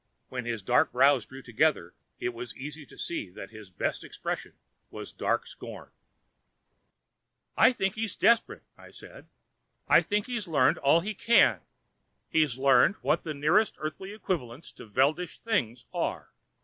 When 0.29 0.45
his 0.45 0.63
dark 0.63 0.91
brows 0.91 1.27
drew 1.27 1.43
together 1.43 1.93
it 2.19 2.29
was 2.29 2.57
easy 2.57 2.87
to 2.87 2.97
see 2.97 3.29
that 3.29 3.51
his 3.51 3.69
best 3.69 4.03
expression 4.03 4.53
was 4.89 5.13
dark 5.13 5.45
scorn. 5.45 5.91
"I 7.55 7.71
think 7.71 7.93
he's 7.93 8.15
desperate," 8.15 8.63
I 8.75 8.89
said. 8.89 9.27
"I 9.87 10.01
think 10.01 10.25
he's 10.25 10.47
learned 10.47 10.79
all 10.79 11.01
he 11.01 11.13
can. 11.13 11.61
He's 12.27 12.57
learned 12.57 12.95
what 13.03 13.21
the 13.21 13.35
nearest 13.35 13.75
Earthly 13.77 14.11
equivalents 14.11 14.71
to 14.71 14.87
Veldish 14.87 15.37
things 15.37 15.85
are. 15.93 16.31